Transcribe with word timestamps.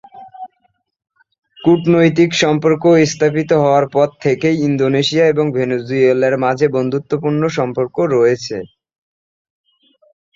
কূটনৈতিক 1.61 2.29
সম্পর্ক 2.43 2.83
স্থাপিত 3.05 3.49
হওয়ার 3.61 3.85
পর 3.87 4.07
থেকেই 4.23 4.57
ইন্দোনেশিয়া 4.67 5.25
এবং 5.27 5.45
ভেনেজুয়েলার 5.57 6.35
মাঝে 6.45 6.65
বন্ধুত্বপূর্ণ 6.75 7.41
সম্পর্ক 7.57 7.95
রয়েছে। 8.13 8.57